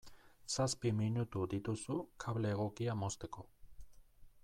Zazpi 0.53 0.91
minutu 1.01 1.43
dituzu 1.53 1.99
kable 2.25 2.57
egokia 2.57 2.97
mozteko. 3.05 3.47